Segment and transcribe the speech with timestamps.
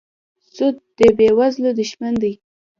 [0.53, 2.33] سود د بېوزلو دښمن دی.